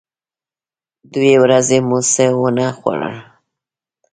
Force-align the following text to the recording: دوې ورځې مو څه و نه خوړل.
دوې 1.13 1.33
ورځې 1.43 1.77
مو 1.87 1.97
څه 2.11 2.25
و 2.37 2.41
نه 2.57 2.67
خوړل. 2.77 3.15